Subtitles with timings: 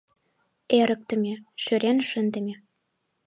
[0.79, 2.55] Эрыктыме, шӱрен шындыме.